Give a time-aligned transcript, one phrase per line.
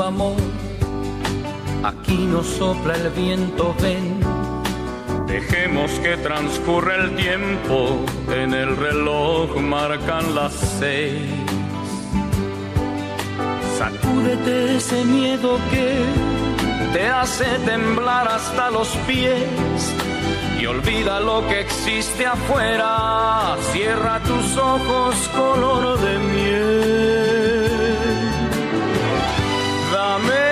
[0.00, 0.36] amor,
[1.82, 4.20] aquí no sopla el viento, ven.
[5.26, 11.20] Dejemos que transcurra el tiempo, en el reloj marcan las seis.
[13.76, 16.04] Sacúdete ese miedo que
[16.92, 19.48] te hace temblar hasta los pies
[20.60, 23.56] y olvida lo que existe afuera.
[23.72, 27.51] Cierra tus ojos color de miel.
[30.22, 30.51] me.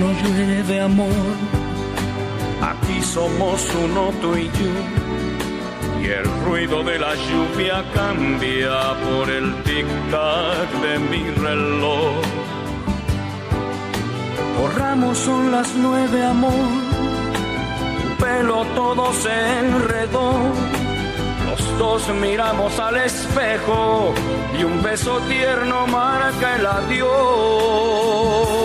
[0.00, 1.34] No llueve amor.
[2.62, 4.72] Aquí somos uno tú y yo.
[6.02, 12.22] Y el ruido de la lluvia cambia por el tic-tac de mi reloj.
[14.56, 16.52] Corramos son las nueve, amor.
[18.00, 20.32] Tu pelo todo se enredó.
[21.50, 24.14] Los dos miramos al espejo
[24.58, 28.55] y un beso tierno marca el adiós.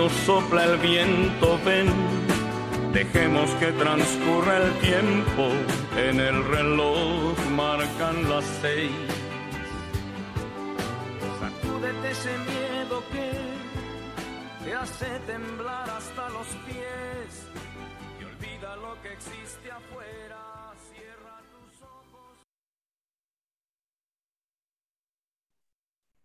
[0.00, 1.88] Nos sopla el viento, ven,
[2.90, 5.44] dejemos que transcurra el tiempo,
[5.94, 8.90] en el reloj marcan las seis.
[11.40, 13.30] Sacúdete ese miedo que
[14.64, 17.30] te hace temblar hasta los pies
[18.20, 20.40] y olvida lo que existe afuera.
[20.90, 22.38] Cierra tus ojos.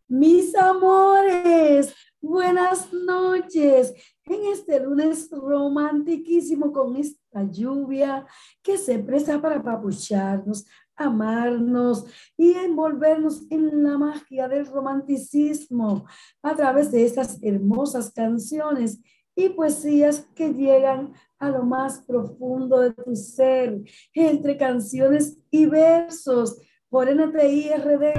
[0.07, 1.93] Mis amores,
[2.27, 3.93] Buenas noches.
[4.25, 8.25] En este lunes romantiquísimo con esta lluvia
[8.63, 10.65] que se presta para papucharnos,
[10.95, 16.07] amarnos y envolvernos en la magia del romanticismo
[16.41, 18.99] a través de estas hermosas canciones
[19.35, 23.83] y poesías que llegan a lo más profundo de tu ser,
[24.15, 26.59] entre canciones y versos.
[26.89, 28.15] Por ntird.com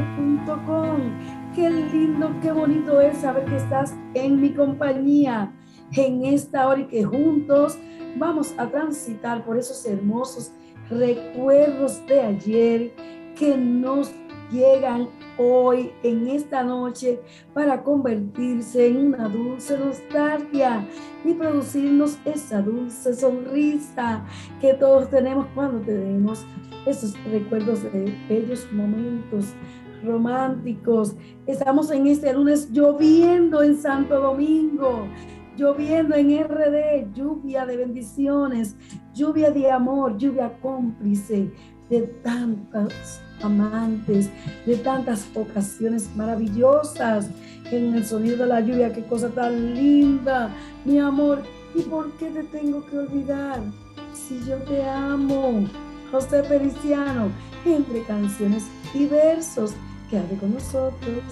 [1.57, 5.55] qué lindo, qué bonito es saber que estás en mi compañía
[5.93, 7.79] en esta hora y que juntos
[8.19, 10.53] vamos a transitar por esos hermosos
[10.91, 12.95] recuerdos de ayer
[13.39, 14.13] que nos
[14.53, 15.09] llegan
[15.39, 17.21] hoy, en esta noche,
[17.55, 20.87] para convertirse en una dulce nostalgia
[21.25, 24.27] y producirnos esa dulce sonrisa
[24.61, 26.45] que todos tenemos cuando tenemos
[26.85, 29.55] esos recuerdos de bellos momentos
[30.07, 31.15] románticos.
[31.47, 35.07] Estamos en este lunes lloviendo en Santo Domingo,
[35.57, 38.77] lloviendo en RD, lluvia de bendiciones,
[39.15, 41.51] lluvia de amor, lluvia cómplice
[41.91, 44.31] de tantos amantes,
[44.65, 47.29] de tantas ocasiones maravillosas
[47.71, 50.51] en el sonido de la lluvia, qué cosa tan linda,
[50.85, 51.43] mi amor.
[51.75, 53.61] ¿Y por qué te tengo que olvidar?
[54.15, 55.67] Si yo te amo,
[56.11, 57.29] José Feliciano,
[57.67, 58.65] entre canciones
[58.95, 59.75] y versos
[60.11, 61.25] Quédate con nosotros.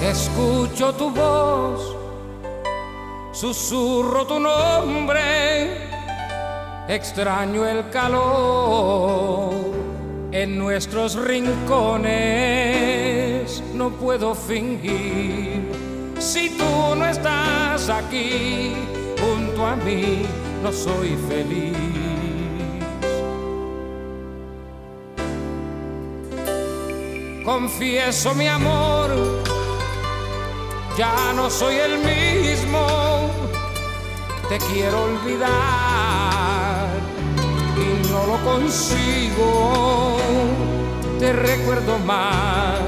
[0.00, 1.96] Escucho tu voz,
[3.32, 5.88] susurro tu nombre,
[6.88, 9.75] extraño el calor
[10.42, 12.12] en nuestros rincones
[13.72, 15.62] no puedo fingir.
[16.18, 18.74] Si tú no estás aquí
[19.18, 20.26] junto a mí,
[20.62, 21.74] no soy feliz.
[27.42, 29.10] Confieso mi amor,
[30.98, 33.30] ya no soy el mismo.
[34.50, 35.95] te quiero olvidar
[38.26, 40.18] lo consigo.
[41.18, 42.80] Te recuerdo más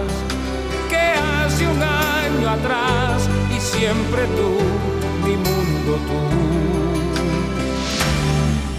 [0.91, 4.59] que hace un año atrás y siempre tú,
[5.27, 6.23] mi mundo tú.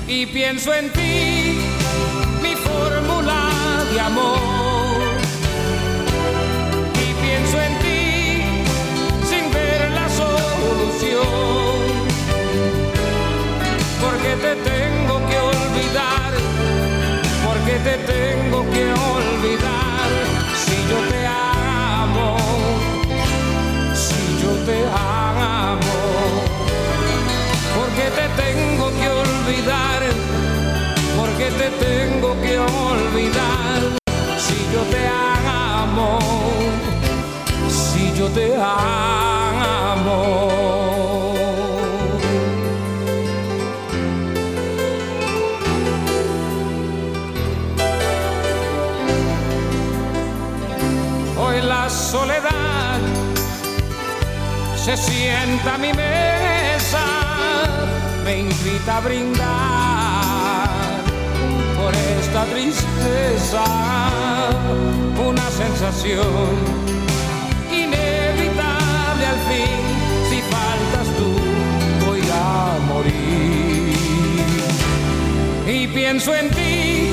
[0.07, 1.59] Y pienso en ti,
[2.41, 3.49] mi fórmula
[3.91, 4.99] de amor.
[6.95, 8.43] Y pienso en ti
[9.29, 11.27] sin ver la solución
[14.01, 14.98] porque te tengo
[17.83, 20.09] te tengo que olvidar,
[20.63, 22.37] si yo te amo,
[23.93, 25.97] si yo te amo,
[27.75, 30.01] porque te tengo que olvidar,
[31.17, 33.79] porque te tengo que olvidar,
[34.37, 36.19] si yo te amo,
[37.69, 38.89] si yo te amo.
[54.95, 57.05] Se sienta a mi mesa,
[58.23, 60.69] me invita a brindar
[61.77, 63.63] por esta tristeza,
[65.27, 66.55] una sensación
[67.71, 69.79] inevitable al fin,
[70.29, 71.29] si faltas tú
[72.07, 73.93] voy a morir.
[75.67, 77.11] Y pienso en ti,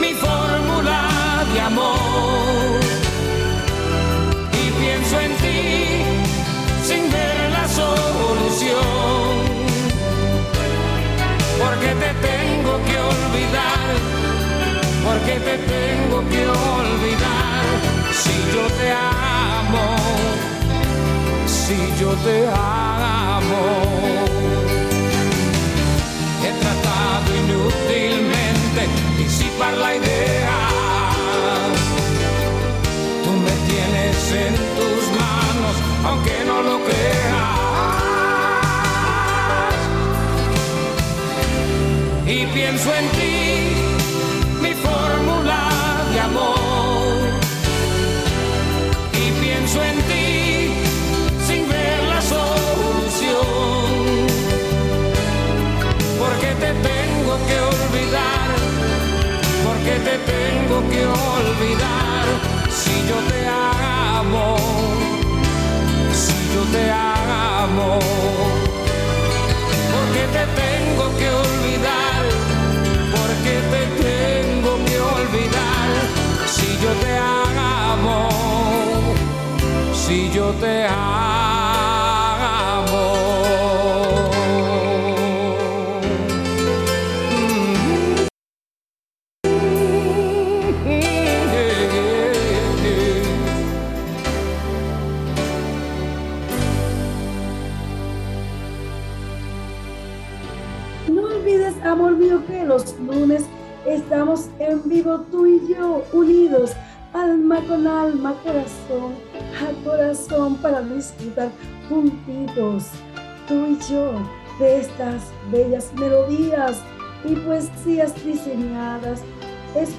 [0.00, 1.08] mi fórmula
[1.52, 2.80] de amor
[4.80, 5.89] pienso en ti
[11.58, 13.88] Porque te tengo que olvidar,
[15.02, 17.64] porque te tengo que olvidar.
[18.12, 19.96] Si yo te amo,
[21.46, 23.20] si yo te amo.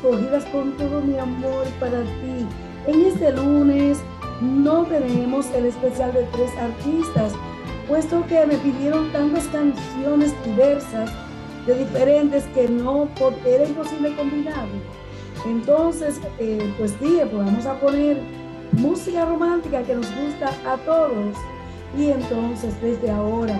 [0.01, 2.47] Escogidas con todo mi amor para ti.
[2.87, 3.99] En este lunes
[4.41, 7.33] no tenemos el especial de tres artistas,
[7.87, 11.11] puesto que me pidieron tantas canciones diversas
[11.67, 13.07] de diferentes que no
[13.45, 14.65] era imposible combinar.
[15.45, 18.17] Entonces, eh, pues dije, pues vamos a poner
[18.73, 21.35] música romántica que nos gusta a todos.
[21.97, 23.59] Y entonces, desde ahora,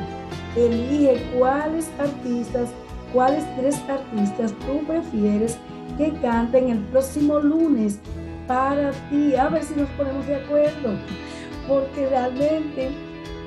[0.56, 2.70] elige cuáles artistas,
[3.14, 5.58] cuáles tres artistas tú prefieres
[6.02, 8.00] que canten el próximo lunes
[8.48, 9.36] para ti.
[9.36, 10.94] A ver si nos ponemos de acuerdo.
[11.68, 12.90] Porque realmente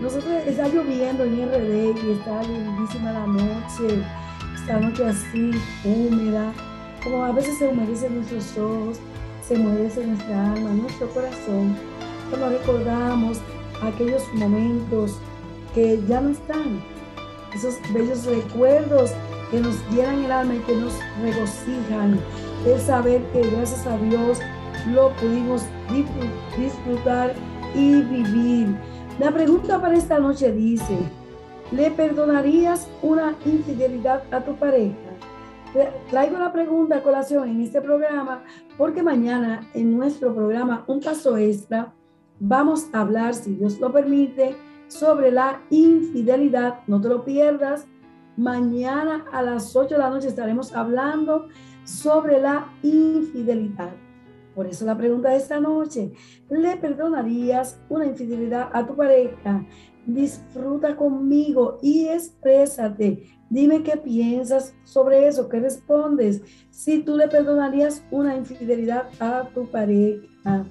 [0.01, 4.03] nosotros está lloviendo en RD y está lindísima la noche
[4.65, 5.51] esta noche así,
[5.85, 6.51] húmeda,
[7.03, 8.99] como a veces se humedecen nuestros ojos,
[9.47, 11.77] se humedece nuestra alma, nuestro corazón,
[12.31, 13.41] cuando recordamos
[13.83, 15.19] aquellos momentos
[15.75, 16.83] que ya no están,
[17.55, 19.11] esos bellos recuerdos
[19.51, 22.19] que nos llenan el alma y que nos regocijan,
[22.67, 24.39] el saber que gracias a Dios
[24.93, 25.63] lo pudimos
[26.57, 27.35] disfrutar
[27.75, 28.77] y vivir.
[29.19, 30.99] La pregunta para esta noche dice,
[31.71, 34.95] ¿Le perdonarías una infidelidad a tu pareja?
[36.09, 38.45] Traigo la pregunta a colación en este programa
[38.77, 41.93] porque mañana en nuestro programa Un Paso Extra
[42.39, 44.57] vamos a hablar, si Dios lo permite,
[44.87, 46.81] sobre la infidelidad.
[46.87, 47.89] No te lo pierdas.
[48.37, 51.49] Mañana a las 8 de la noche estaremos hablando
[51.85, 53.93] sobre la infidelidad.
[54.55, 56.13] Por eso la pregunta de esta noche,
[56.49, 59.65] ¿le perdonarías una infidelidad a tu pareja?
[60.07, 63.27] Disfruta conmigo y exprésate.
[63.51, 66.43] Dime qué piensas sobre eso, qué respondes.
[66.71, 70.67] Si tú le perdonarías una infidelidad a tu pareja.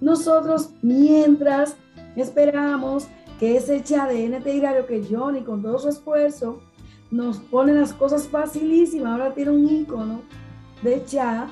[0.00, 1.76] Nosotros, mientras
[2.16, 3.08] esperamos
[3.38, 6.60] que ese chat de NT que Johnny con todo su esfuerzo
[7.10, 10.22] nos pone las cosas facilísimas, ahora tiene un icono
[10.82, 11.48] de chat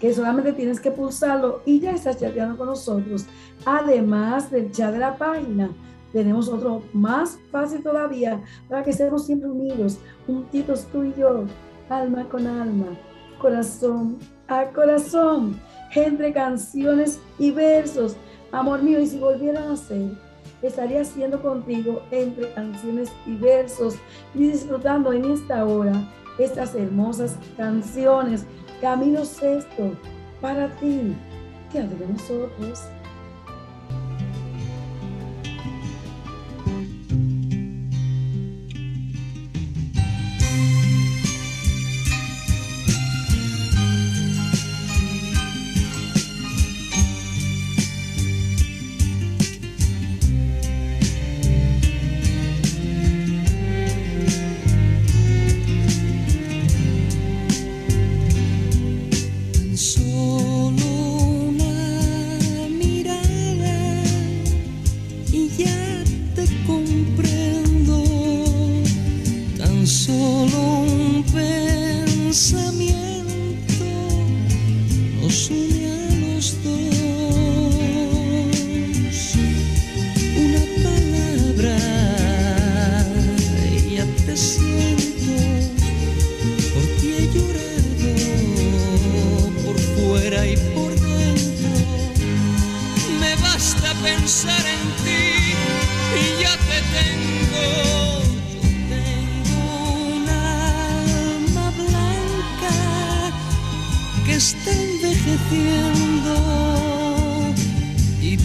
[0.00, 3.26] que solamente tienes que pulsarlo y ya estás chateando con nosotros.
[3.64, 5.70] Además del chat de la página,
[6.12, 11.44] tenemos otro más fácil todavía para que estemos siempre unidos, juntitos tú y yo,
[11.88, 12.86] alma con alma,
[13.40, 14.18] corazón
[14.48, 15.60] a corazón,
[15.94, 18.16] entre canciones y versos.
[18.50, 20.12] Amor mío, y si volvieran a ser,
[20.62, 23.96] estaría haciendo contigo entre canciones y versos
[24.34, 25.92] y disfrutando en esta hora
[26.38, 28.46] estas hermosas canciones
[28.80, 29.96] Camino sexto
[30.40, 31.16] para ti.
[31.72, 32.97] Quédate de nosotros.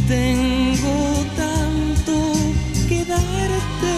[0.08, 2.34] tengo tanto
[2.88, 3.94] que darte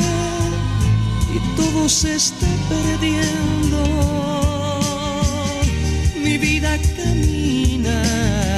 [1.35, 3.81] y todo se está perdiendo.
[6.23, 8.54] Mi vida camina.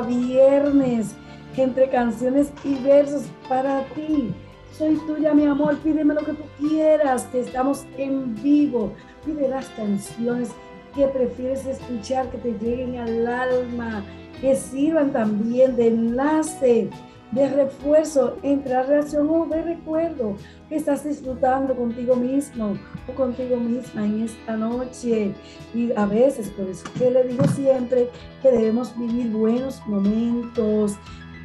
[0.00, 1.14] Viernes,
[1.56, 4.32] entre canciones y versos para ti.
[4.76, 8.92] Soy tuya, mi amor, pídeme lo que tú quieras, que estamos en vivo.
[9.24, 10.50] Pide las canciones
[10.94, 14.04] que prefieres escuchar, que te lleguen al alma,
[14.40, 16.90] que sirvan también de enlace
[17.34, 20.36] de refuerzo entre la relación o de recuerdo
[20.68, 25.34] que estás disfrutando contigo mismo o contigo misma en esta noche.
[25.74, 28.08] Y a veces, por eso que le digo siempre
[28.40, 30.96] que debemos vivir buenos momentos,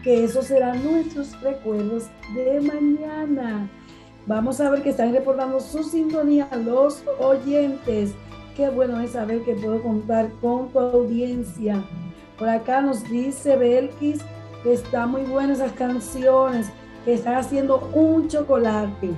[0.04, 2.06] que esos serán nuestros recuerdos
[2.36, 3.68] de mañana.
[4.28, 8.14] Vamos a ver que están reportando su sintonía los oyentes.
[8.56, 11.84] Qué bueno es saber que puedo contar con tu audiencia.
[12.38, 14.22] Por acá nos dice Belkis
[14.64, 16.72] que están muy buenas esas canciones,
[17.06, 19.12] que están haciendo un chocolate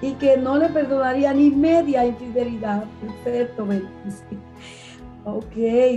[0.00, 2.84] y que no le perdonaría ni media infidelidad.
[3.00, 3.66] Perfecto,
[5.26, 5.54] Ok,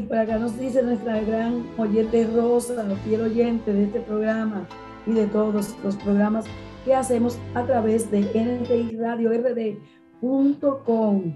[0.08, 4.66] por acá nos dice nuestra gran oyente Rosa, fiel oyente de este programa
[5.06, 6.46] y de todos los programas
[6.86, 11.34] que hacemos a través de NTI Radio RD.com.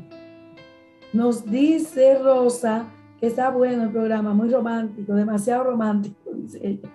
[1.11, 2.87] Nos dice Rosa
[3.21, 6.89] está bueno el programa, muy romántico, demasiado romántico, dice ella.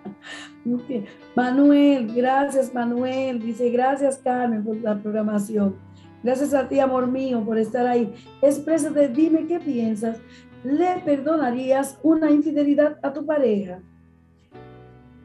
[1.34, 3.40] Manuel, gracias Manuel.
[3.40, 5.76] Dice, gracias Carmen por la programación.
[6.22, 8.12] Gracias a ti, amor mío, por estar ahí.
[8.42, 10.18] Exprésate, dime qué piensas.
[10.64, 13.80] ¿Le perdonarías una infidelidad a tu pareja?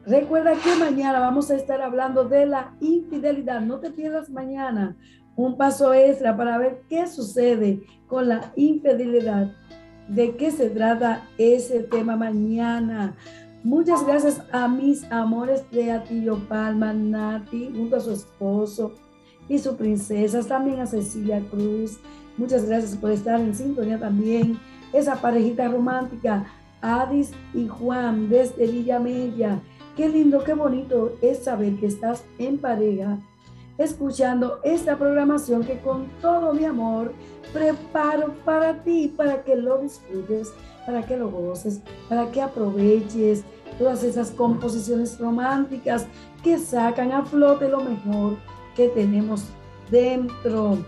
[0.06, 3.60] Recuerda que mañana vamos a estar hablando de la infidelidad.
[3.60, 4.96] No te pierdas mañana
[5.34, 9.52] un paso extra para ver qué sucede con la infidelidad.
[10.14, 13.16] ¿De qué se trata ese tema mañana?
[13.64, 18.92] Muchas gracias a mis amores de Atillo Palma, Nati, junto a su esposo
[19.48, 21.98] y su princesa, también a Cecilia Cruz.
[22.36, 24.58] Muchas gracias por estar en sintonía también.
[24.92, 26.44] Esa parejita romántica,
[26.82, 29.60] Adis y Juan, desde Villa Mella.
[29.96, 33.18] Qué lindo, qué bonito es saber que estás en pareja,
[33.78, 37.12] escuchando esta programación que con todo mi amor
[37.52, 40.52] preparo para ti, para que lo disfrutes
[40.86, 43.44] para que lo goces, para que aproveches
[43.78, 46.06] todas esas composiciones románticas
[46.42, 48.36] que sacan a flote lo mejor
[48.76, 49.44] que tenemos
[49.90, 50.78] dentro.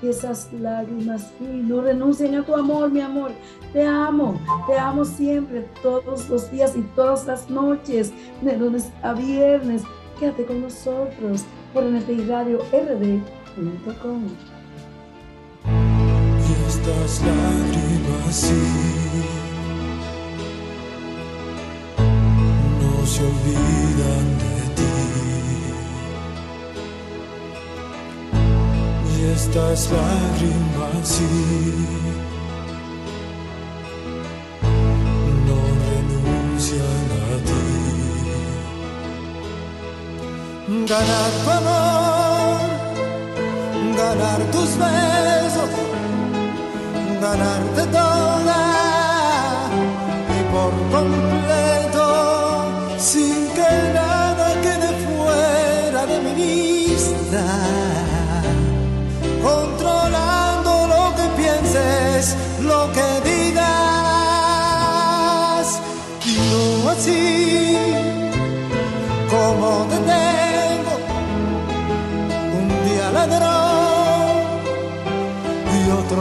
[0.00, 3.30] Que esas lágrimas no renuncien a tu amor, mi amor.
[3.72, 9.14] Te amo, te amo siempre, todos los días y todas las noches, de lunes a
[9.14, 9.82] viernes.
[10.18, 11.84] Quédate con nosotros por
[12.72, 14.22] RD.com.
[15.66, 18.62] Y estas lágrimas sí
[23.06, 24.94] se olvidan de ti.
[29.10, 32.23] Y estas lágrimas sí
[40.82, 42.68] Ganar tu amor,
[43.96, 45.70] ganar tus besos,
[47.22, 48.62] ganarte toda
[50.36, 52.06] y por completo
[52.98, 57.44] sin que nada quede fuera de mi vista,
[59.42, 62.24] controlando lo que pienses,
[62.60, 63.70] lo que digas,
[66.26, 67.53] y no así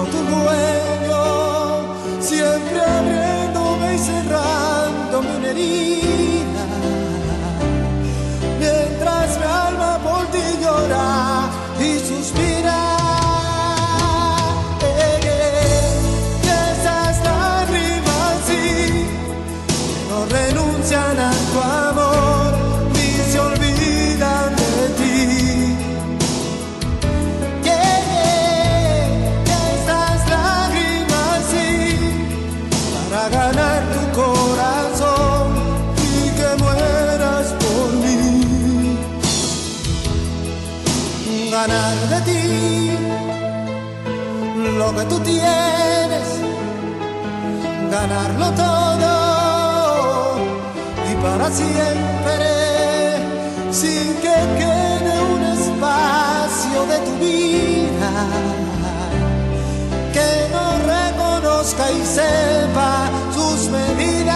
[0.02, 6.04] otro tu dueño, siempre abriéndome y cerrándome una herida.
[11.80, 12.83] y suspira.
[48.14, 49.12] Ganarlo todo
[51.10, 52.48] y para siempre,
[53.72, 58.12] sin que quede un espacio de tu vida
[60.16, 62.94] que no reconozca y sepa
[63.34, 64.34] sus medidas.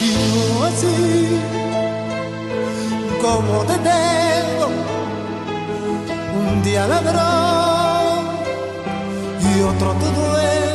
[0.00, 1.40] Y no así
[3.22, 4.66] como te tengo,
[6.40, 8.26] un día ladrón
[9.40, 10.65] y otro otro tu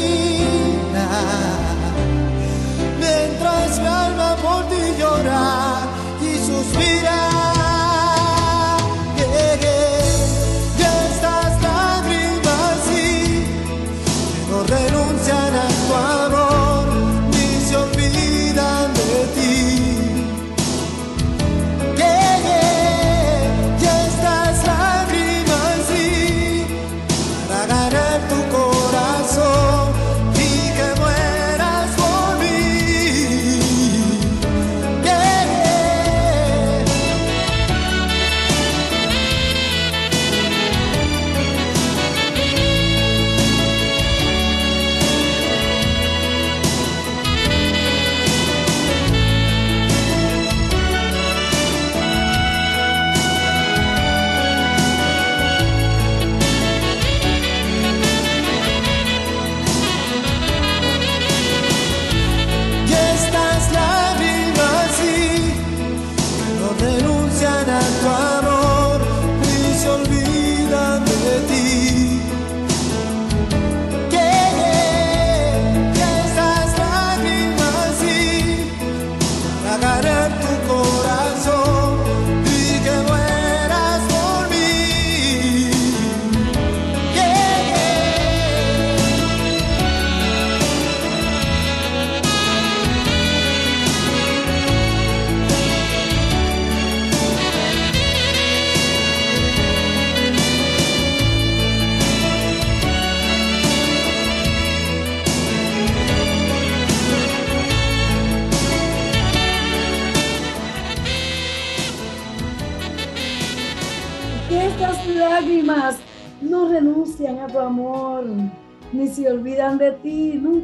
[0.00, 0.33] me.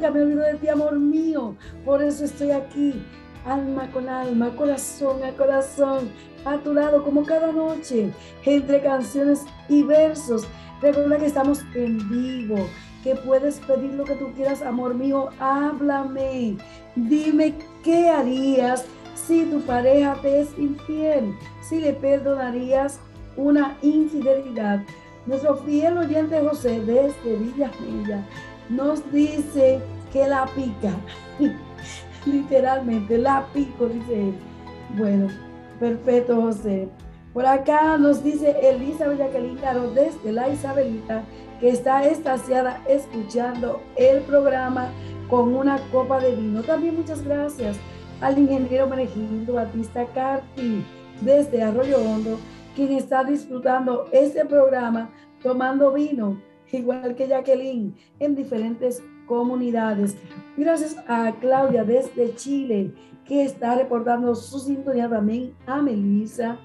[0.00, 1.56] Nunca me olvido de ti, amor mío.
[1.84, 2.94] Por eso estoy aquí,
[3.44, 6.08] alma con alma, corazón a corazón,
[6.46, 8.10] a tu lado como cada noche,
[8.46, 10.46] entre canciones y versos.
[10.80, 12.56] Recuerda que estamos en vivo,
[13.04, 16.56] que puedes pedir lo que tú quieras, amor mío, háblame.
[16.96, 17.52] Dime
[17.84, 23.00] qué harías si tu pareja te es infiel, si le perdonarías
[23.36, 24.80] una infidelidad
[25.26, 28.26] nuestro fiel oyente José desde Villa Mella
[28.70, 29.80] nos dice
[30.12, 30.92] que la pica.
[32.26, 34.34] Literalmente, la pico, dice él.
[34.96, 35.28] Bueno,
[35.78, 36.88] perfecto, José.
[37.32, 41.22] Por acá nos dice Elizabeth Jacqueline Caro desde la Isabelita
[41.60, 44.88] que está estaciada escuchando el programa
[45.28, 46.62] con una copa de vino.
[46.62, 47.78] También muchas gracias
[48.20, 50.84] al ingeniero Menegindo Batista Carti
[51.20, 52.38] desde Arroyo Hondo
[52.74, 55.10] quien está disfrutando este programa
[55.42, 56.40] tomando vino,
[56.78, 60.16] igual que Jacqueline, en diferentes comunidades.
[60.56, 62.92] Gracias a Claudia desde Chile,
[63.24, 66.58] que está reportando su sintonía también a Melissa.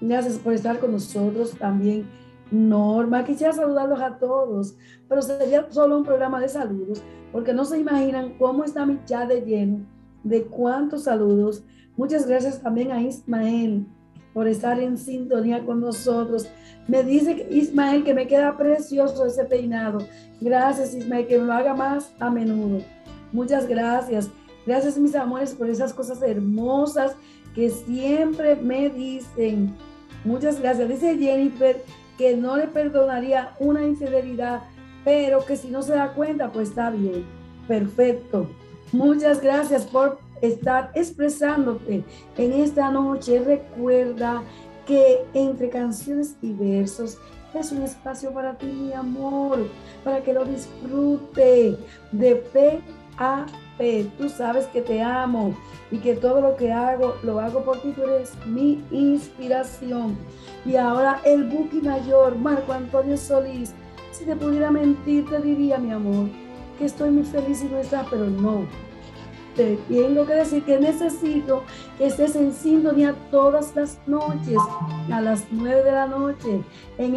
[0.00, 2.06] Gracias por estar con nosotros también.
[2.50, 4.76] Norma, quisiera saludarlos a todos,
[5.08, 9.28] pero sería solo un programa de saludos, porque no se imaginan cómo está mi chat
[9.28, 9.86] de lleno,
[10.22, 11.64] de cuántos saludos.
[11.96, 13.86] Muchas gracias también a Ismael,
[14.34, 16.46] por estar en sintonía con nosotros.
[16.86, 20.06] Me dice Ismael que me queda precioso ese peinado.
[20.40, 22.82] Gracias Ismael, que me lo haga más a menudo.
[23.32, 24.28] Muchas gracias.
[24.66, 27.16] Gracias mis amores por esas cosas hermosas
[27.54, 29.74] que siempre me dicen.
[30.24, 30.88] Muchas gracias.
[30.88, 31.82] Dice Jennifer
[32.18, 34.62] que no le perdonaría una infidelidad,
[35.04, 37.24] pero que si no se da cuenta, pues está bien.
[37.68, 38.48] Perfecto.
[38.92, 42.04] Muchas gracias por estar expresándote
[42.36, 43.40] en esta noche.
[43.40, 44.42] Recuerda
[44.86, 47.18] que entre canciones y versos
[47.54, 49.68] es un espacio para ti, mi amor,
[50.02, 51.76] para que lo disfrute
[52.12, 52.80] de P
[53.16, 53.46] a
[53.78, 54.10] P.
[54.18, 55.54] Tú sabes que te amo
[55.90, 57.92] y que todo lo que hago lo hago por ti.
[57.92, 60.16] Tú eres mi inspiración.
[60.64, 63.72] Y ahora el Buki Mayor, Marco Antonio Solís.
[64.10, 66.28] Si te pudiera mentir, te diría, mi amor,
[66.78, 68.66] que estoy muy feliz y no está, pero no
[69.54, 71.62] te tengo que decir que necesito
[71.98, 74.58] que estés en sintonía todas las noches
[75.10, 76.62] a las 9 de la noche
[76.98, 77.14] en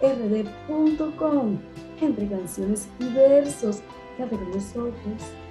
[0.00, 1.58] rd.com
[2.00, 3.82] entre canciones y versos.
[4.18, 5.47] Con nosotros.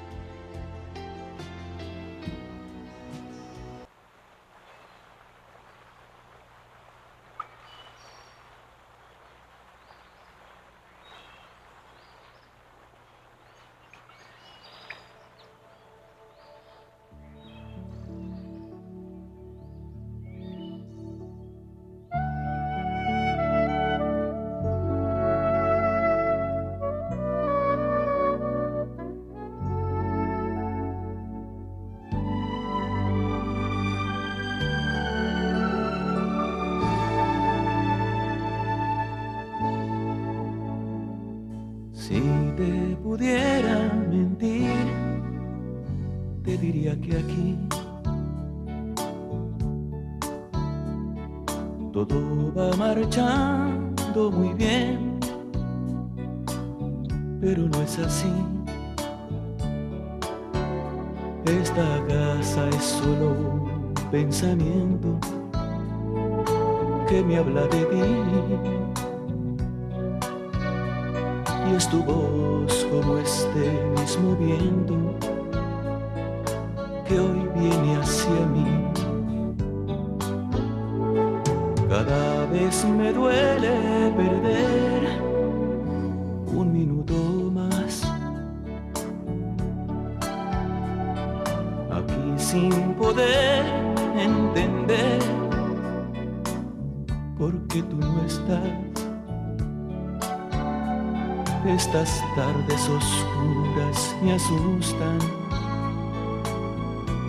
[53.16, 53.47] Va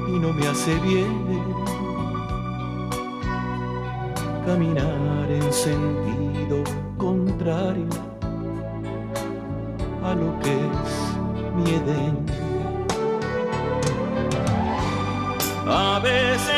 [0.09, 1.27] y no me hace bien
[4.47, 6.65] caminar en sentido
[6.97, 7.89] contrario
[10.03, 10.91] a lo que es
[11.55, 12.17] mi Edén.
[15.67, 16.58] A veces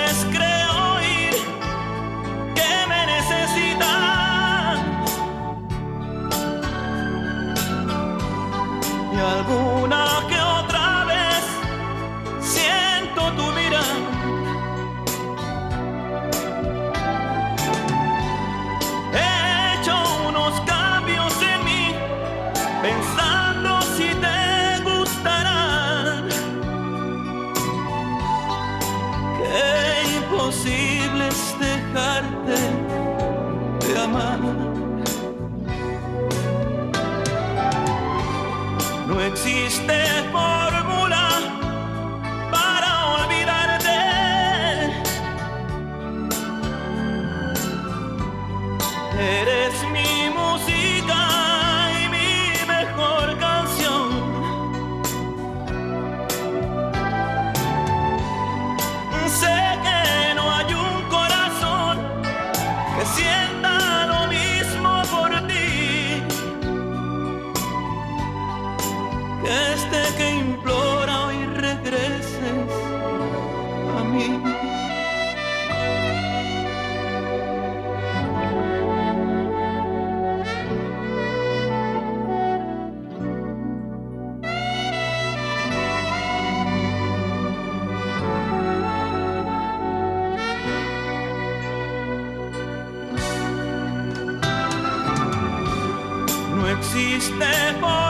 [97.20, 98.09] existe fórmula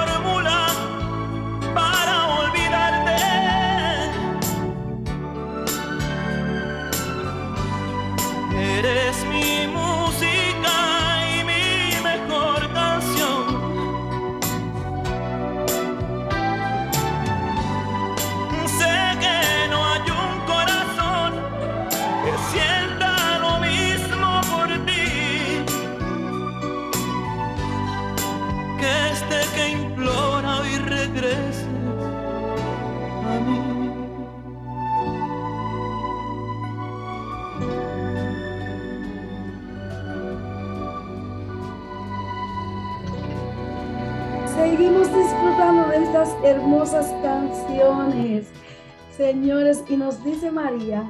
[49.20, 51.04] señores, y nos dice María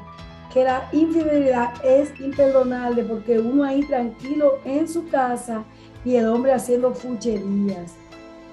[0.53, 5.63] que la infidelidad es imperdonable porque uno ahí tranquilo en su casa
[6.05, 7.95] y el hombre haciendo fucherías.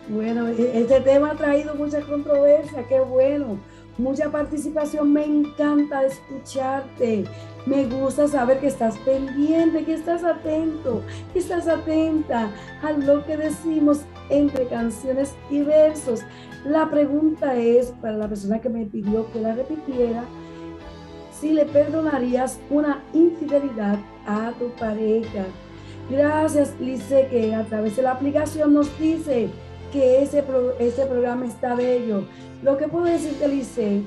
[0.07, 3.57] Bueno, e-, este tema ha traído mucha controversia, qué bueno,
[3.97, 7.25] mucha participación, me encanta escucharte,
[7.65, 11.01] me gusta saber que estás pendiente, que estás atento,
[11.33, 12.51] que estás atenta
[12.83, 16.21] a lo que decimos entre canciones y versos.
[16.67, 20.25] La pregunta es para la persona que me pidió que la repitiera,
[21.31, 25.45] si le perdonarías una infidelidad a tu pareja.
[26.09, 29.47] Gracias, Lice, que a través de la aplicación nos dice
[29.93, 30.43] que ese,
[30.79, 32.25] ese programa está bello.
[32.61, 34.03] Lo que puedo decirte, Lice,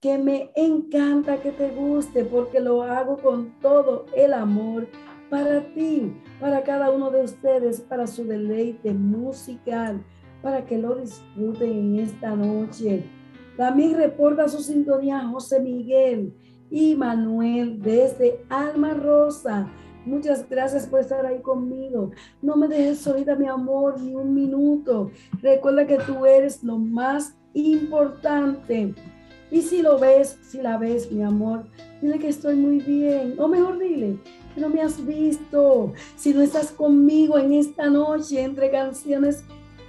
[0.00, 4.86] que me encanta que te guste porque lo hago con todo el amor
[5.30, 10.04] para ti, para cada uno de ustedes, para su deleite musical,
[10.44, 13.02] para que lo disfruten en esta noche.
[13.56, 16.34] También reporta su sintonía José Miguel
[16.70, 19.66] y Manuel desde Alma Rosa.
[20.04, 22.10] Muchas gracias por estar ahí conmigo.
[22.42, 25.10] No me dejes solita, mi amor, ni un minuto.
[25.40, 28.94] Recuerda que tú eres lo más importante.
[29.50, 31.64] Y si lo ves, si la ves, mi amor,
[32.02, 33.36] dile que estoy muy bien.
[33.38, 34.18] O mejor dile
[34.54, 35.94] que no me has visto.
[36.16, 39.42] Si no estás conmigo en esta noche entre canciones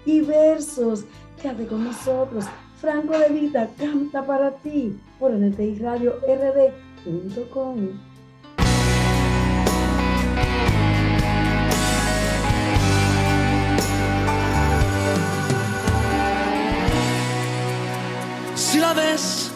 [0.06, 1.06] y versos,
[1.42, 2.46] quédate con nosotros.
[2.80, 7.90] Franco de Vita canta para ti por NTI Radio RD.com.
[18.56, 19.52] Si la ves,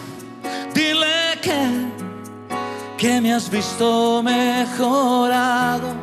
[0.74, 1.88] dile que,
[2.98, 5.94] que me has visto mejorado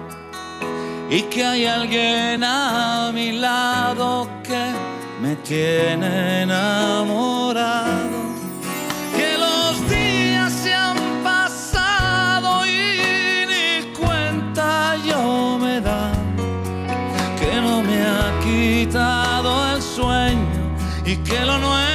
[1.10, 4.72] y que hay alguien a mi lado que
[5.20, 8.18] me tiene enamorado.
[9.16, 16.12] Que los días se han pasado y ni cuenta yo me da
[17.40, 20.62] que no me ha quitado el sueño
[21.04, 21.85] y que lo nuevo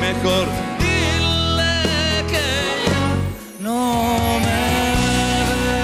[0.00, 0.46] mejor
[0.78, 2.48] dile que
[2.90, 3.06] ya
[3.60, 3.78] no
[4.44, 4.60] me
[5.50, 5.80] ve.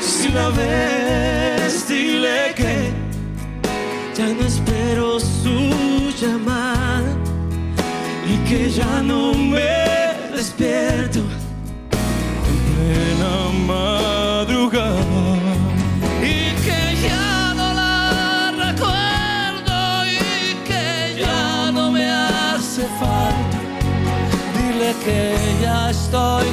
[0.00, 2.92] Si la ves, dile que
[4.16, 5.56] ya no espero su
[6.20, 7.12] llamada
[8.26, 9.73] y que ya no me
[25.04, 26.46] que ya estoy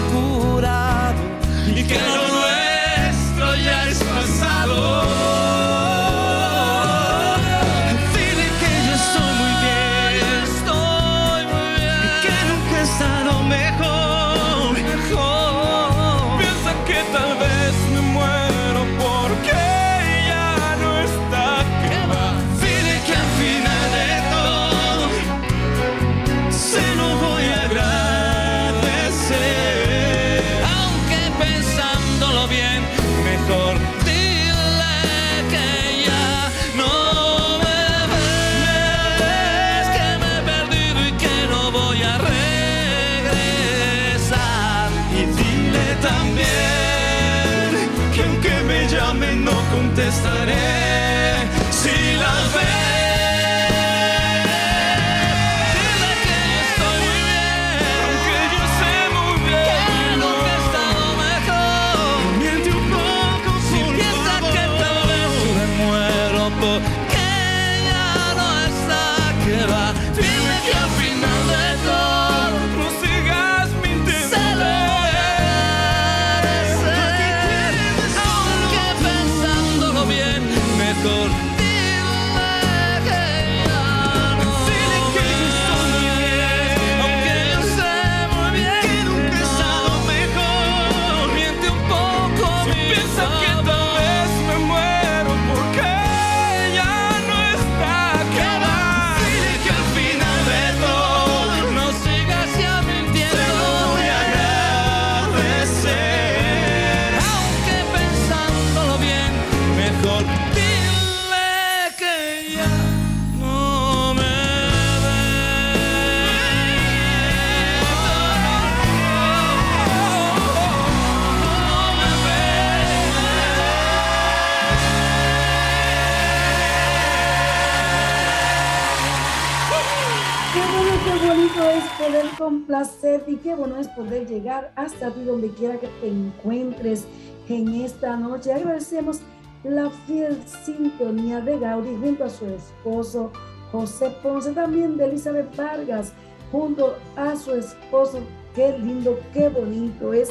[134.76, 137.06] hasta ti donde quiera que te encuentres
[137.48, 138.54] en esta noche.
[138.54, 139.20] Agradecemos
[139.64, 143.32] la fiel sintonía de Gaudí junto a su esposo
[143.72, 146.14] José Ponce, también de Elizabeth Vargas
[146.52, 148.20] junto a su esposo.
[148.54, 150.30] Qué lindo, qué bonito es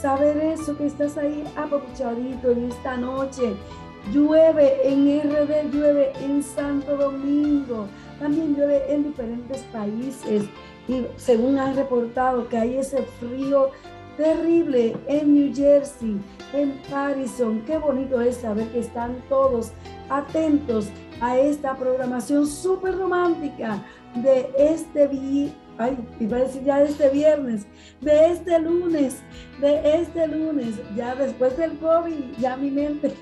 [0.00, 3.54] saber eso, que estás ahí apapuchadito en esta noche.
[4.12, 7.86] Llueve en RD, llueve en Santo Domingo.
[8.18, 10.44] También llueve en diferentes países
[10.88, 13.70] y según han reportado que hay ese frío
[14.16, 16.20] terrible en New Jersey,
[16.52, 17.62] en Harrison.
[17.62, 19.72] Qué bonito es saber que están todos
[20.10, 20.88] atentos
[21.20, 23.82] a esta programación súper romántica
[24.16, 25.08] de este
[25.78, 27.66] ay, iba a decir ya este viernes,
[28.00, 29.22] de este lunes,
[29.60, 33.14] de este lunes, ya después del COVID, ya mi mente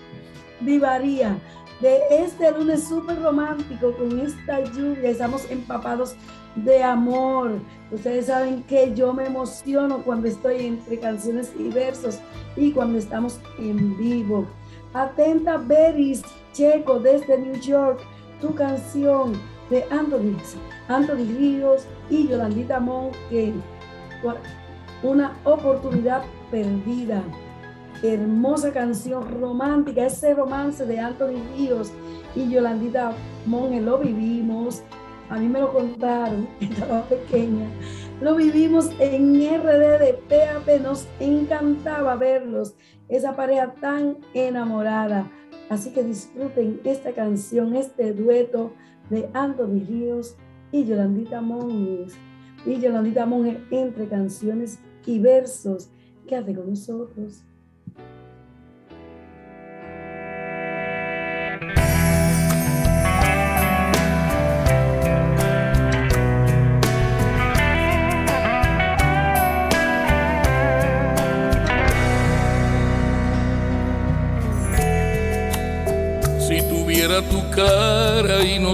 [0.60, 1.36] divaría
[1.80, 6.16] de este lunes súper romántico con esta lluvia, estamos empapados
[6.64, 7.60] de amor.
[7.90, 12.18] Ustedes saben que yo me emociono cuando estoy entre canciones y versos
[12.56, 14.46] y cuando estamos en vivo.
[14.94, 18.00] Atenta Beris Checo desde New York,
[18.40, 19.32] tu canción
[19.70, 20.36] de Anthony,
[20.88, 23.52] Anthony Ríos y Yolandita Mon, que
[25.02, 27.22] una oportunidad perdida.
[28.02, 31.90] Hermosa canción romántica, ese romance de Anthony Ríos
[32.36, 33.12] y Yolandita
[33.44, 34.82] Mon, lo vivimos.
[35.30, 37.66] A mí me lo contaron, estaba pequeña.
[38.20, 42.74] Lo vivimos en RD de PAP, nos encantaba verlos,
[43.08, 45.30] esa pareja tan enamorada.
[45.68, 48.72] Así que disfruten esta canción, este dueto
[49.10, 50.36] de Anthony Ríos
[50.72, 52.06] y Yolandita Monge.
[52.64, 55.90] Y Yolandita Monge entre canciones y versos.
[56.26, 57.44] Quédate con nosotros.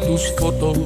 [0.01, 0.79] Tus fotos.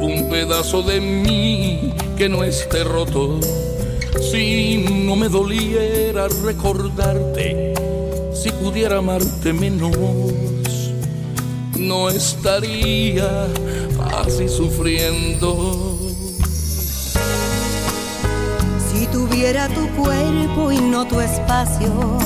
[0.00, 3.40] Un pedazo de mí que no esté roto.
[4.30, 7.74] Si no me doliera recordarte,
[8.32, 9.96] si pudiera amarte menos,
[11.78, 13.46] no estaría
[14.24, 15.96] así sufriendo.
[18.90, 22.18] Si tuviera tu cuerpo y no tu espacio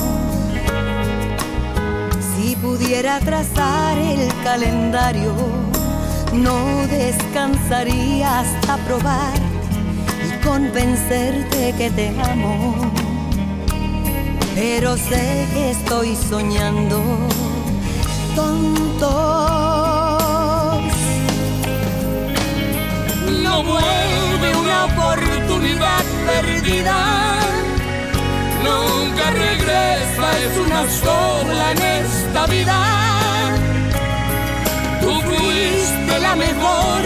[2.63, 5.35] pudiera trazar el calendario,
[6.33, 9.35] no descansaría hasta probar
[10.25, 12.77] y convencerte que te amo.
[14.55, 17.03] Pero sé que estoy soñando,
[18.37, 19.11] tontos.
[23.43, 27.41] No vuelve una oportunidad perdida
[28.63, 32.79] nunca regresa, es una sola en esta vida.
[35.01, 37.03] Tú fuiste la mejor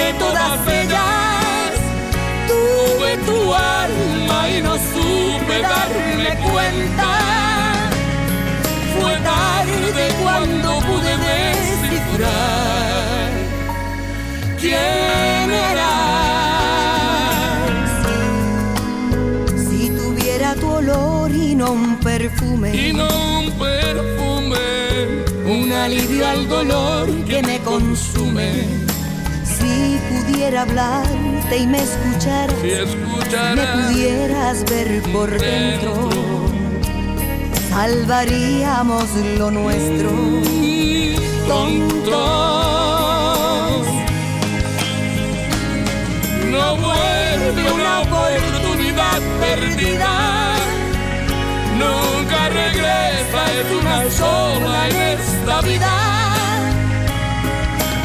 [0.00, 1.72] de todas ellas.
[2.48, 7.10] Tuve tu alma y no supe darme cuenta.
[8.94, 12.34] Fue tarde cuando pude descifrar
[14.60, 16.23] quién era.
[21.64, 22.74] No un perfume.
[22.74, 23.08] Y no
[23.40, 24.58] un perfume.
[25.46, 28.64] Un alivio al dolor que me consume.
[29.44, 32.66] Si pudiera hablarte y me escucharas, si
[33.56, 36.10] me pudieras ver por dentro,
[37.70, 39.08] salvaríamos
[39.38, 40.10] lo nuestro.
[41.46, 42.12] Tontos,
[46.50, 50.43] no vuelve una oportunidad perdida
[51.74, 55.94] nunca regresa, es una sola en esta vida.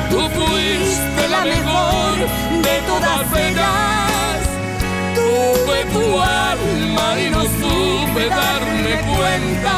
[0.10, 2.14] Tú fuiste la mejor
[2.66, 4.40] de todas ellas.
[5.16, 9.78] Tuve tu alma y no supe darme cuenta.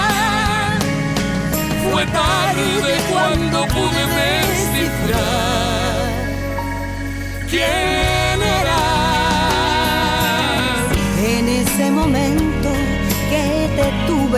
[1.91, 5.21] Fue tarde cuando pude descifrar
[7.49, 8.10] quién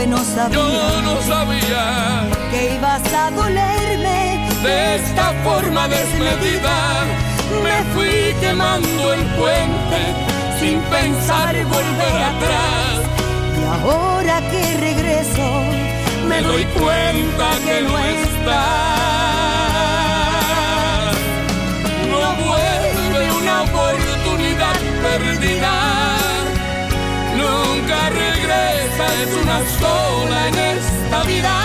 [0.04, 0.58] tuve no sabía.
[0.58, 7.06] Yo no sabía que ibas a dolerme de esta forma desmedida.
[7.64, 10.00] Me fui quemando el puente
[10.60, 13.02] sin pensar volver atrás.
[13.60, 15.48] Y ahora que regreso,
[16.28, 18.64] me doy cuenta que no estás.
[22.10, 25.83] No vuelve una oportunidad perdida
[28.98, 31.56] cabeza es una sola en esta vida.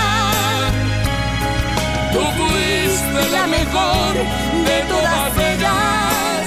[2.12, 4.14] Tú fuiste la mejor
[4.66, 6.42] de todas ellas.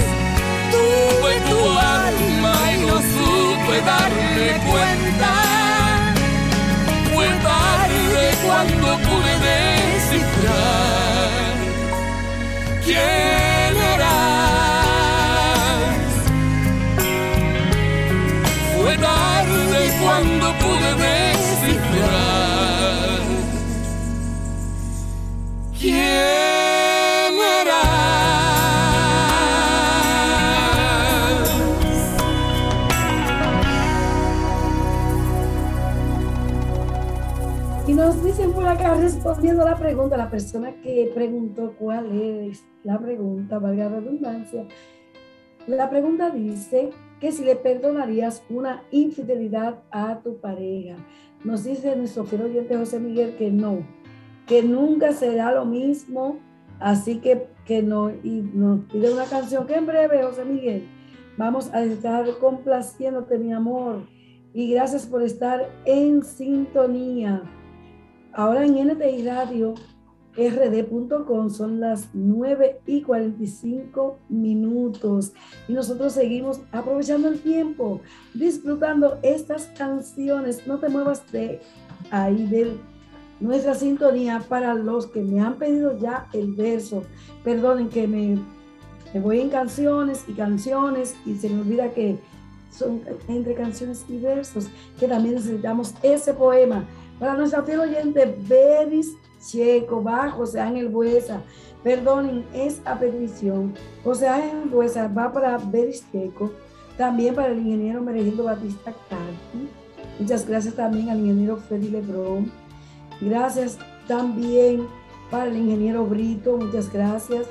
[0.70, 5.32] Tuve tu alma y no supe darle cuenta.
[7.14, 10.52] Fue tarde cuando pude descifrar
[12.84, 14.42] quién eras.
[18.76, 20.61] Fue tarde cuando
[25.92, 25.96] Y
[37.94, 42.98] nos dicen por acá respondiendo a la pregunta, la persona que preguntó cuál es la
[42.98, 44.64] pregunta, valga la redundancia,
[45.66, 46.88] la pregunta dice
[47.20, 50.96] que si le perdonarías una infidelidad a tu pareja.
[51.44, 53.80] Nos dice nuestro fiel oyente José Miguel que no,
[54.46, 56.38] que nunca será lo mismo,
[56.80, 60.88] así que, que no, y nos pide una canción que en breve, José Miguel,
[61.36, 64.06] vamos a estar complaciéndote, mi amor,
[64.52, 67.42] y gracias por estar en sintonía.
[68.32, 69.74] Ahora en NTI Radio
[70.36, 75.34] rd.com son las 9 y 45 minutos
[75.68, 78.00] y nosotros seguimos aprovechando el tiempo,
[78.32, 80.66] disfrutando estas canciones.
[80.66, 81.60] No te muevas de
[82.10, 82.78] ahí de
[83.42, 87.04] nuestra sintonía para los que me han pedido ya el verso.
[87.44, 88.38] Perdonen que me,
[89.12, 92.18] me voy en canciones y canciones y se me olvida que
[92.70, 94.68] son entre canciones y versos
[94.98, 96.86] que también necesitamos ese poema
[97.22, 101.40] para nuestra fiel oyente, Beris Checo, va José Ángel Buesa.
[101.84, 103.74] Perdonen, es a petición.
[104.02, 106.50] José Ángel Buesa va para Beris Checo,
[106.96, 109.68] también para el ingeniero Meregindo Batista Carti.
[110.18, 112.50] Muchas gracias también al ingeniero Freddy Lebrón.
[113.22, 114.86] Gracias también
[115.30, 117.46] para el ingeniero Brito, muchas gracias.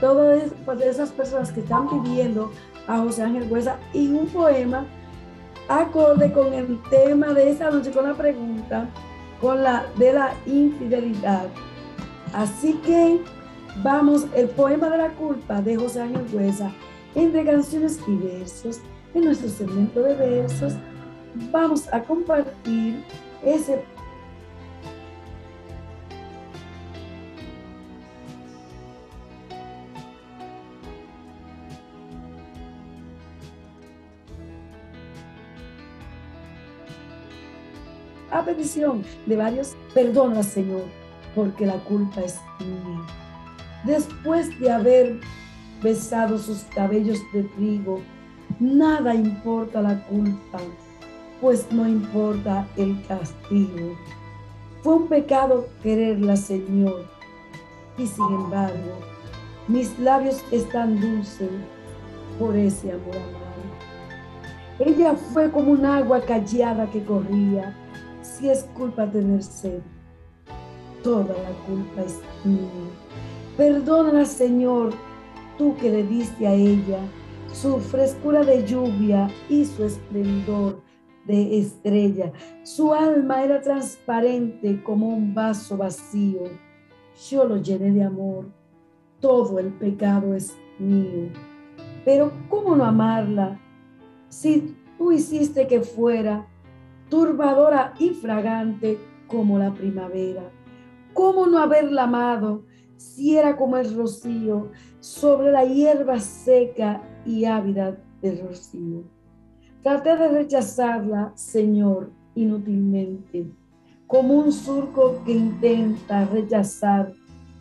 [0.00, 0.52] Todas
[0.84, 2.50] esas personas que están pidiendo
[2.86, 4.84] a José Ángel Buesa y un poema
[5.68, 8.88] acorde con el tema de esta noche, con la pregunta
[9.42, 11.48] con la de la infidelidad.
[12.32, 13.20] Así que
[13.82, 16.70] vamos, el poema de la culpa de José Ángel Huesa,
[17.14, 18.80] entre canciones y versos,
[19.12, 20.74] en nuestro segmento de versos,
[21.50, 23.04] vamos a compartir
[23.44, 23.84] ese
[38.32, 40.84] a petición de varios, perdona Señor,
[41.34, 43.06] porque la culpa es mía.
[43.84, 45.20] Después de haber
[45.82, 48.00] besado sus cabellos de trigo,
[48.58, 50.58] nada importa la culpa,
[51.40, 53.96] pues no importa el castigo.
[54.82, 57.06] Fue un pecado quererla, Señor,
[57.98, 58.98] y sin embargo,
[59.68, 61.50] mis labios están dulces
[62.38, 63.42] por ese amor amado.
[64.78, 67.76] Ella fue como un agua callada que corría
[68.42, 69.82] si es culpa tener sed,
[71.04, 72.90] toda la culpa es mía.
[73.56, 74.92] Perdónala, Señor,
[75.56, 76.98] tú que le diste a ella
[77.52, 80.82] su frescura de lluvia y su esplendor
[81.24, 82.32] de estrella.
[82.64, 86.42] Su alma era transparente como un vaso vacío.
[87.30, 88.46] Yo lo llené de amor.
[89.20, 91.28] Todo el pecado es mío.
[92.04, 93.60] Pero ¿cómo no amarla
[94.28, 96.48] si tú hiciste que fuera
[97.12, 100.50] turbadora y fragante como la primavera.
[101.12, 102.64] ¿Cómo no haberla amado
[102.96, 109.02] si era como el rocío sobre la hierba seca y ávida del rocío?
[109.82, 113.44] Traté de rechazarla, Señor, inútilmente,
[114.06, 117.12] como un surco que intenta rechazar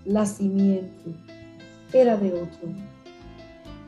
[0.05, 1.13] la simiente.
[1.91, 2.69] Era de otro.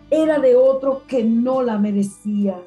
[0.09, 2.59] Era de otro que no la merecía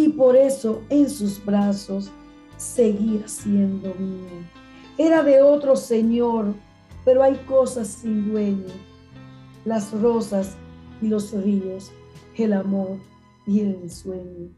[0.00, 2.10] y por eso en sus brazos
[2.56, 4.46] seguía siendo mío.
[4.96, 6.54] Era de otro Señor,
[7.04, 8.72] pero hay cosas sin dueño,
[9.66, 10.56] las rosas
[11.02, 11.92] y los ríos,
[12.34, 12.96] el amor
[13.46, 14.48] y el ensueño.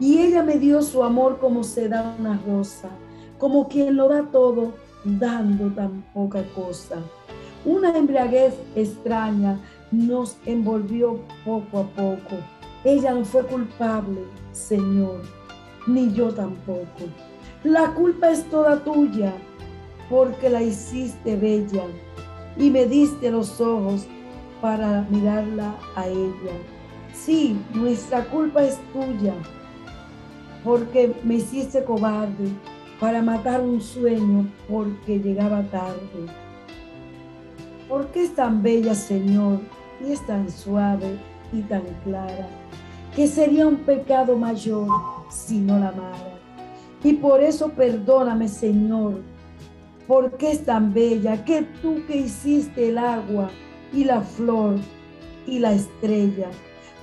[0.00, 2.88] Y ella me dio su amor como se da una rosa,
[3.38, 4.72] como quien lo da todo
[5.04, 6.96] dando tan poca cosa.
[7.66, 12.36] Una embriaguez extraña nos envolvió poco a poco
[12.84, 14.22] ella no fue culpable,
[14.52, 15.22] Señor,
[15.86, 17.04] ni yo tampoco.
[17.64, 19.32] La culpa es toda tuya,
[20.08, 21.84] porque la hiciste bella
[22.56, 24.06] y me diste los ojos
[24.60, 26.52] para mirarla a ella.
[27.12, 29.34] Sí, nuestra culpa es tuya,
[30.64, 32.48] porque me hiciste cobarde
[33.00, 36.26] para matar un sueño porque llegaba tarde.
[37.88, 39.60] ¿Por qué es tan bella, Señor,
[40.04, 41.18] y es tan suave
[41.52, 42.48] y tan clara?
[43.18, 44.86] Que sería un pecado mayor
[45.28, 46.38] si no la amara.
[47.02, 49.22] Y por eso perdóname, Señor,
[50.06, 53.50] porque es tan bella que tú que hiciste el agua
[53.92, 54.76] y la flor
[55.48, 56.46] y la estrella,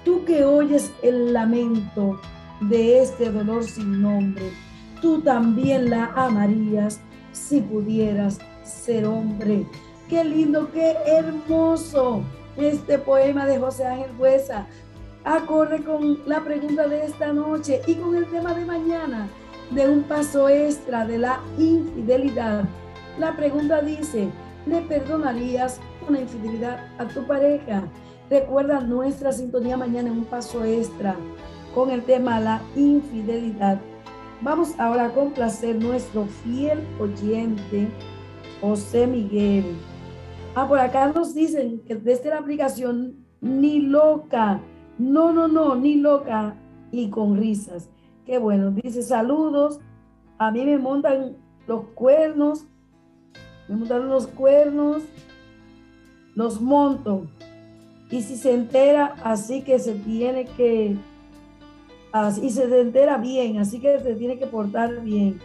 [0.06, 2.18] tú que oyes el lamento
[2.62, 4.52] de este dolor sin nombre,
[5.02, 7.02] tú también la amarías
[7.34, 9.68] si pudieras ser hombre.
[10.08, 12.24] Qué lindo, qué hermoso
[12.56, 14.66] este poema de José Ángel Huesa
[15.26, 19.28] acorde con la pregunta de esta noche y con el tema de mañana
[19.72, 22.66] de un paso extra de la infidelidad
[23.18, 24.30] La pregunta dice,
[24.68, 27.84] ¿le perdonarías una infidelidad a tu pareja?
[28.30, 31.16] Recuerda nuestra sintonía mañana en un paso extra
[31.74, 33.80] con el tema la infidelidad.
[34.42, 37.88] Vamos ahora a complacer nuestro fiel oyente,
[38.62, 39.76] José Miguel.
[40.56, 44.62] Ah, por acá nos dicen que desde la aplicación ni loca,
[44.98, 46.56] no, no, no, ni loca
[46.92, 47.90] y con risas.
[48.26, 49.80] Qué bueno, dice saludos.
[50.38, 51.38] A mí me montan
[51.68, 52.66] los cuernos,
[53.68, 55.04] me montaron los cuernos,
[56.36, 57.28] los monto.
[58.10, 60.96] Y si se entera, así que se tiene que,
[62.12, 65.40] así se entera bien, así que se tiene que portar bien.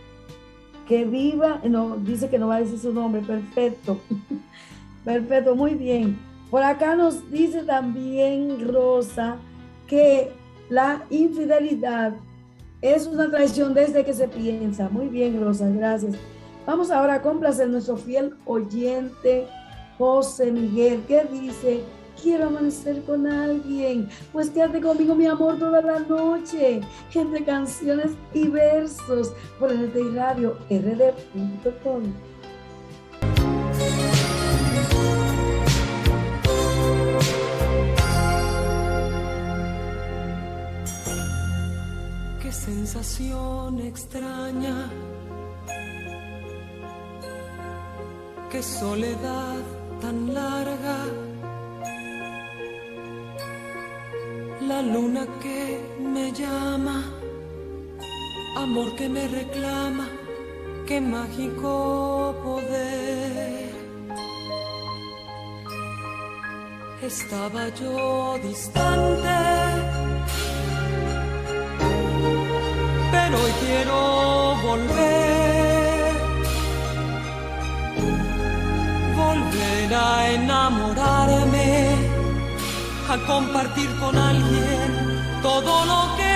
[0.87, 3.99] Que viva, no, dice que no va a decir su nombre, perfecto.
[5.05, 6.19] perfecto, muy bien.
[6.51, 9.37] Por acá nos dice también Rosa
[9.87, 10.33] que
[10.69, 12.15] la infidelidad
[12.83, 14.89] es una traición desde que se piensa.
[14.89, 16.15] Muy bien, Rosa, gracias.
[16.67, 19.47] Vamos ahora a complacer nuestro fiel oyente
[19.99, 21.81] José Miguel, que dice,
[22.23, 26.81] quiero amanecer con alguien, pues quédate conmigo, mi amor, toda la noche,
[27.15, 32.30] entre canciones y versos, por el radio rd.com.
[42.91, 44.91] sensación extraña,
[48.51, 49.61] qué soledad
[50.01, 50.99] tan larga.
[54.63, 57.05] La luna que me llama,
[58.57, 60.09] amor que me reclama,
[60.89, 63.71] qué mágico poder.
[67.03, 69.39] Estaba yo distante,
[73.31, 76.15] pero hoy quiero volver.
[79.17, 81.97] Volver a enamorarme,
[83.09, 86.30] a compartir con alguien todo lo que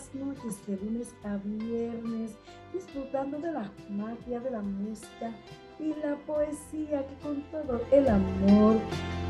[0.00, 2.30] las noches de lunes a viernes,
[2.72, 5.30] disfrutando de la magia de la música
[5.78, 8.76] y la poesía que con todo el amor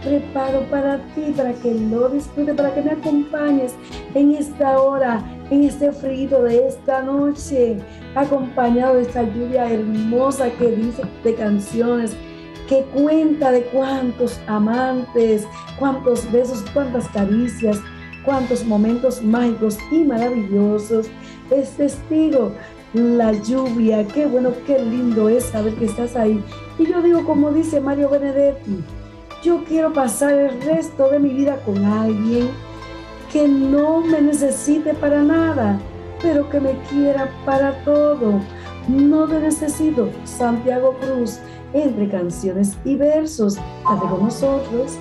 [0.05, 3.75] preparo para ti, para que lo disfrutes, para que me acompañes
[4.15, 7.79] en esta hora, en este frío de esta noche,
[8.15, 12.15] acompañado de esta lluvia hermosa que dice de canciones,
[12.69, 15.49] que cuenta de cuántos amantes,
[15.79, 17.81] cuántos besos, cuántas caricias,
[18.25, 21.09] cuántos momentos mágicos y maravillosos
[21.51, 22.53] es testigo
[22.93, 24.07] la lluvia.
[24.07, 26.43] Qué bueno, qué lindo es saber que estás ahí.
[26.79, 28.83] Y yo digo, como dice Mario Benedetti,
[29.43, 32.51] yo quiero pasar el resto de mi vida con alguien
[33.33, 35.79] que no me necesite para nada,
[36.21, 38.41] pero que me quiera para todo.
[38.89, 41.39] No te necesito, Santiago Cruz,
[41.73, 43.57] entre canciones y versos.
[43.87, 44.99] Quédate con nosotros.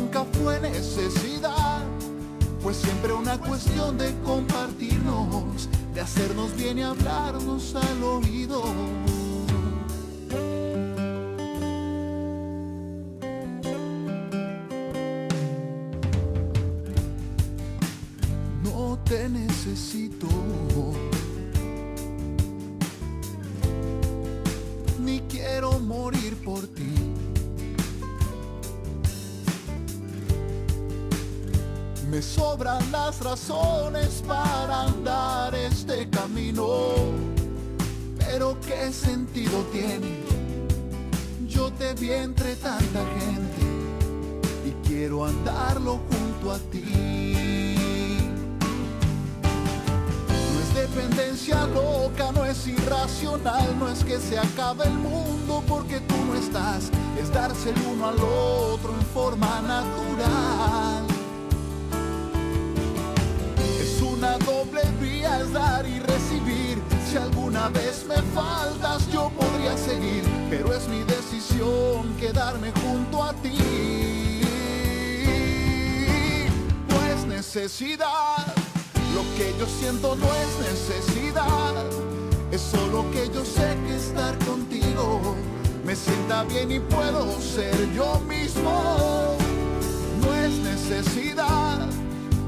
[0.00, 1.82] Nunca fue necesidad.
[2.60, 8.62] Fue siempre una cuestión de compartirnos, de hacernos bien y hablarnos al oído.
[54.10, 58.92] Que se acabe el mundo porque tú no estás, es darse el uno al otro
[58.92, 61.04] en forma natural.
[63.80, 66.82] Es una doble vía, es dar y recibir.
[67.08, 73.32] Si alguna vez me faltas, yo podría seguir, pero es mi decisión quedarme junto a
[73.34, 74.40] ti.
[76.88, 78.44] No es necesidad,
[79.14, 82.19] lo que yo siento no es necesidad.
[82.52, 85.36] Es solo que yo sé que estar contigo
[85.84, 89.36] me sienta bien y puedo ser yo mismo.
[90.20, 91.78] No es necesidad,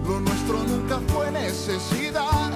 [0.07, 2.53] lo nuestro nunca fue necesidad.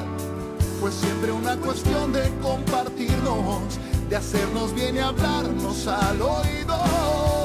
[0.81, 3.79] Fue siempre una cuestión de compartirnos,
[4.09, 7.36] de hacernos bien y hablarnos al oído.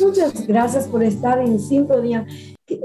[0.00, 2.26] Muchas gracias por estar en sintonía.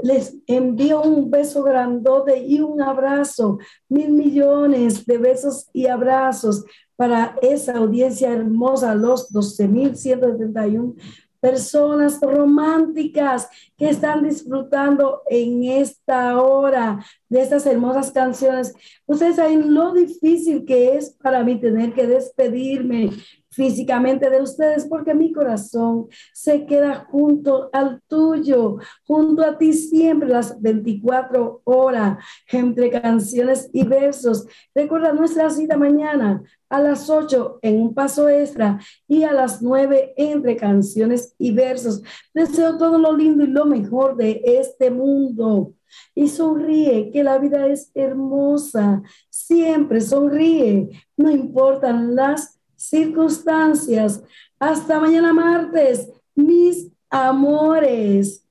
[0.02, 3.58] Les envío un beso grandote y un abrazo,
[3.88, 6.64] mil millones de besos y abrazos
[6.96, 10.94] para esa audiencia hermosa, los 12.171
[11.40, 18.74] personas románticas que están disfrutando en esta hora de estas hermosas canciones.
[19.06, 23.10] Ustedes saben lo difícil que es para mí tener que despedirme
[23.56, 28.76] físicamente de ustedes porque mi corazón se queda junto al tuyo,
[29.06, 32.18] junto a ti siempre las 24 horas
[32.52, 34.46] entre canciones y versos.
[34.74, 38.78] Recuerda nuestra cita mañana a las 8 en un paso extra
[39.08, 42.02] y a las 9 entre canciones y versos.
[42.34, 45.72] Deseo todo lo lindo y lo mejor de este mundo.
[46.14, 49.02] Y sonríe, que la vida es hermosa.
[49.30, 54.22] Siempre sonríe, no importan las circunstancias.
[54.58, 58.45] Hasta mañana martes, mis amores.